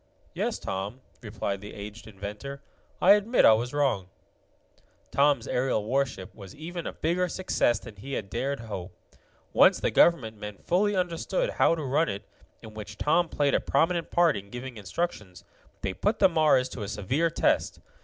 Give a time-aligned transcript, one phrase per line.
[0.33, 2.59] "Yes, Tom," replied the aged inventor,
[2.99, 4.07] "I admit I was wrong."
[5.11, 8.95] Tom's aerial warship was even a bigger success than he had dared to hope.
[9.53, 12.25] Once the government men fully understood how to run it,
[12.63, 15.43] in which Tom played a prominent part in giving instructions,
[15.83, 17.79] they put the Mars to a severe test.